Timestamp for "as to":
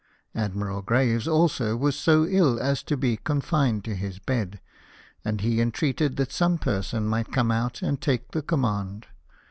2.59-2.97